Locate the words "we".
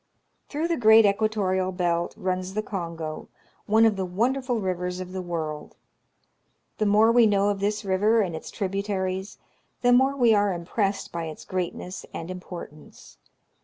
7.11-7.27, 10.15-10.33